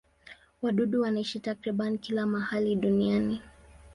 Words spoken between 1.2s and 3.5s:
takriban kila mahali duniani.